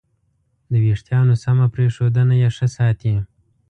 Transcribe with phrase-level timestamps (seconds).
[0.71, 3.15] د وېښتیانو سمه پرېښودنه یې ښه ساتي.